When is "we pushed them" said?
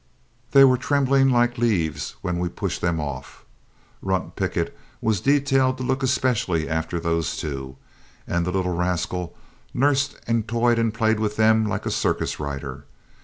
2.39-2.99